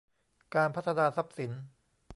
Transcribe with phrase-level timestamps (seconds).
[0.55, 1.51] การพัฒนาทรัพย์สิน